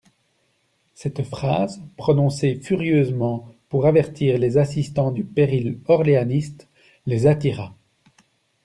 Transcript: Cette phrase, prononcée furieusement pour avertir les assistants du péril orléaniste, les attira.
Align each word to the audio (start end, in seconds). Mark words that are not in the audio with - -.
Cette 0.95 1.21
phrase, 1.23 1.79
prononcée 1.95 2.55
furieusement 2.55 3.47
pour 3.69 3.85
avertir 3.85 4.39
les 4.39 4.57
assistants 4.57 5.11
du 5.11 5.23
péril 5.23 5.79
orléaniste, 5.85 6.67
les 7.05 7.27
attira. 7.27 7.75